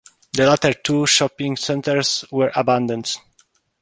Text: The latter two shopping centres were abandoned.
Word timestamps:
The 0.33 0.47
latter 0.47 0.73
two 0.73 1.05
shopping 1.05 1.55
centres 1.57 2.25
were 2.31 2.51
abandoned. 2.55 3.17